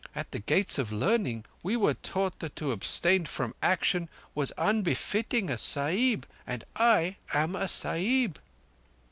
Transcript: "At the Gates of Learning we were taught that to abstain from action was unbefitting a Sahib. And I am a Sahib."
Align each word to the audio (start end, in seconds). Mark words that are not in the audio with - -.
"At 0.15 0.31
the 0.31 0.39
Gates 0.39 0.79
of 0.79 0.91
Learning 0.91 1.45
we 1.61 1.77
were 1.77 1.93
taught 1.93 2.39
that 2.39 2.55
to 2.55 2.71
abstain 2.71 3.25
from 3.27 3.53
action 3.61 4.09
was 4.33 4.51
unbefitting 4.57 5.51
a 5.51 5.59
Sahib. 5.59 6.25
And 6.47 6.63
I 6.75 7.17
am 7.35 7.55
a 7.55 7.67
Sahib." 7.67 8.39